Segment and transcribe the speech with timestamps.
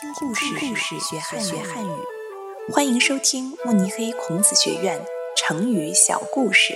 [0.00, 1.90] 听故事，故事学汉学汉语。
[2.72, 4.98] 欢迎收听慕尼黑孔子学院
[5.36, 6.72] 成语小故事。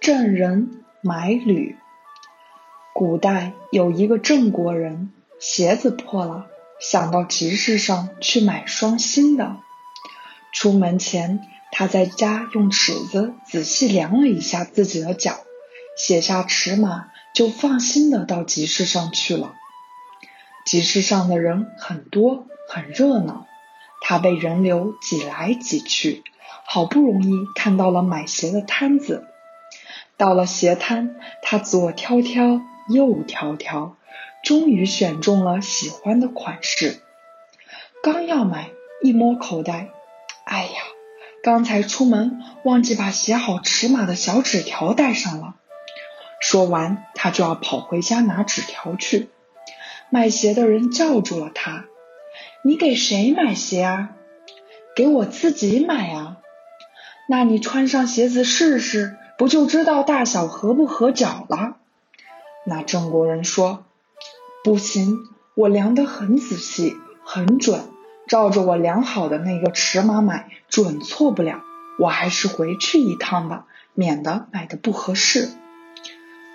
[0.00, 1.76] 郑人买履。
[2.94, 6.46] 古代有一个郑国人，鞋子破了，
[6.80, 9.58] 想到集市上去买双新的。
[10.54, 11.40] 出门前，
[11.70, 15.44] 他在家用尺子仔细量了一下自己的脚，
[15.98, 17.10] 写下尺码。
[17.34, 19.54] 就放心的到集市上去了。
[20.64, 23.46] 集市上的人很多，很热闹，
[24.00, 26.22] 他被人流挤来挤去，
[26.64, 29.26] 好不容易看到了买鞋的摊子。
[30.16, 33.96] 到了鞋摊，他左挑挑，右挑挑，
[34.44, 37.00] 终于选中了喜欢的款式。
[38.00, 38.70] 刚要买，
[39.02, 39.88] 一摸口袋，
[40.44, 40.70] 哎呀，
[41.42, 45.56] 刚才出门忘记把写好尺码的小纸条带上了。
[46.46, 49.30] 说完，他就要跑回家拿纸条去。
[50.10, 51.86] 卖鞋的人叫住了他
[52.62, 54.10] ：“你给谁买鞋啊？
[54.94, 56.36] 给我自己买啊！
[57.30, 61.78] 那你穿上鞋子试试，不就知道大小合不合脚了？”
[62.66, 63.86] 那郑国人说
[64.62, 65.16] ：“不行，
[65.54, 67.88] 我量得很仔细，很准，
[68.28, 71.62] 照着我量好的那个尺码买，准错不了。
[71.98, 75.48] 我还是回去一趟吧，免得买的不合适。”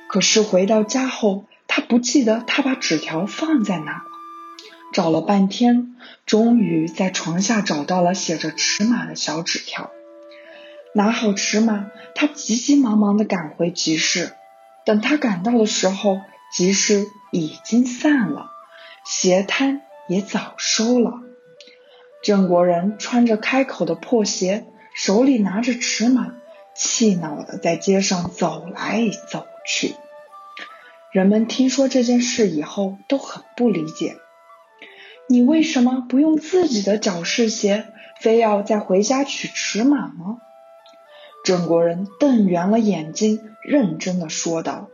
[0.10, 4.04] 可是回到家后，他不记得他把纸条放在哪了。
[4.92, 9.92] 找了半天，终于在床下找到了写着尺码的小纸条。
[10.96, 14.34] 拿好尺码，他急急忙忙的赶回集市。
[14.84, 16.20] 等他赶到的时候，
[16.52, 18.50] 集市已经散了，
[19.06, 21.22] 鞋摊也早收了。
[22.24, 26.34] 郑国人穿着开口的破鞋，手里拿着尺码。
[26.76, 29.94] 气恼的在街上走来走去，
[31.12, 34.18] 人们听说这件事以后都很不理解。
[35.28, 37.86] 你为什么不用自己的脚试鞋，
[38.20, 40.40] 非要再回家取尺码呢？
[41.46, 44.90] 郑国人瞪圆了眼睛，认真的说道：“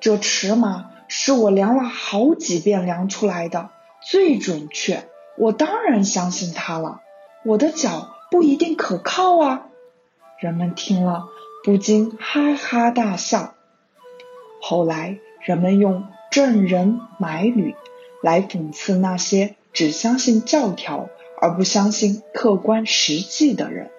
[0.00, 3.68] 这尺码是我量了好几遍量出来的，
[4.00, 5.04] 最准确，
[5.36, 7.02] 我当然相信它了。
[7.44, 9.66] 我的脚不一定可靠啊。”
[10.40, 11.26] 人们听了
[11.62, 13.54] 不禁哈哈大笑。
[14.70, 17.74] 后来，人们用“郑人买履”
[18.22, 21.08] 来讽刺那些只相信教条
[21.40, 23.90] 而不相信客观实际的人。